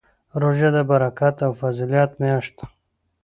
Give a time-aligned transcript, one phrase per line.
[0.41, 2.65] روژه د برکت او فضیله میاشت ده